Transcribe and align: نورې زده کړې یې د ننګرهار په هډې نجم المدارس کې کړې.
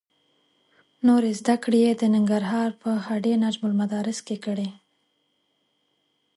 نورې 1.07 1.31
زده 1.39 1.55
کړې 1.63 1.79
یې 1.85 1.93
د 2.01 2.03
ننګرهار 2.15 2.69
په 2.81 2.89
هډې 3.05 3.33
نجم 3.43 3.61
المدارس 3.69 4.19
کې 4.27 4.37
کړې. 4.45 4.69